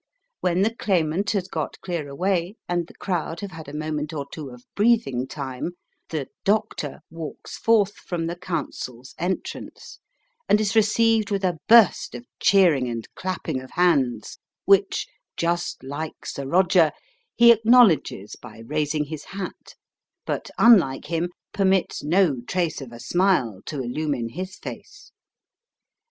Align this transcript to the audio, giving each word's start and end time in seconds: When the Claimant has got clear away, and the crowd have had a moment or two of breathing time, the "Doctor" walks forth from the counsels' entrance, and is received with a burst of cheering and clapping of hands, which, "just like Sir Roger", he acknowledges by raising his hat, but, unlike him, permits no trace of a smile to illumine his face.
When 0.39 0.63
the 0.63 0.73
Claimant 0.73 1.29
has 1.33 1.47
got 1.47 1.79
clear 1.81 2.07
away, 2.09 2.55
and 2.67 2.87
the 2.87 2.95
crowd 2.95 3.41
have 3.41 3.51
had 3.51 3.67
a 3.67 3.71
moment 3.77 4.11
or 4.13 4.25
two 4.31 4.49
of 4.49 4.65
breathing 4.75 5.27
time, 5.27 5.73
the 6.09 6.27
"Doctor" 6.43 7.01
walks 7.11 7.55
forth 7.59 7.93
from 7.97 8.25
the 8.25 8.35
counsels' 8.35 9.13
entrance, 9.19 9.99
and 10.49 10.59
is 10.59 10.75
received 10.75 11.29
with 11.29 11.43
a 11.43 11.59
burst 11.67 12.15
of 12.15 12.25
cheering 12.39 12.87
and 12.89 13.07
clapping 13.13 13.61
of 13.61 13.69
hands, 13.69 14.39
which, 14.65 15.05
"just 15.37 15.83
like 15.83 16.25
Sir 16.25 16.47
Roger", 16.47 16.91
he 17.35 17.51
acknowledges 17.51 18.35
by 18.35 18.63
raising 18.65 19.03
his 19.03 19.25
hat, 19.25 19.75
but, 20.25 20.49
unlike 20.57 21.05
him, 21.11 21.29
permits 21.53 22.03
no 22.03 22.41
trace 22.47 22.81
of 22.81 22.91
a 22.91 22.99
smile 22.99 23.61
to 23.67 23.79
illumine 23.83 24.29
his 24.29 24.55
face. 24.55 25.11